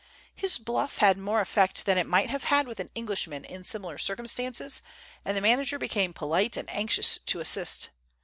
His 0.33 0.57
bluff 0.57 0.97
had 0.97 1.19
more 1.19 1.41
effect 1.41 1.85
that 1.85 1.95
it 1.95 2.07
might 2.07 2.31
have 2.31 2.45
had 2.45 2.65
with 2.67 2.79
an 2.79 2.89
Englishman 2.95 3.45
in 3.45 3.63
similar 3.63 3.99
circumstances, 3.99 4.81
and 5.23 5.37
the 5.37 5.41
manager 5.41 5.77
became 5.77 6.11
polite 6.11 6.57
and 6.57 6.67
anxious 6.71 7.19
to 7.19 7.39
assist. 7.39 7.91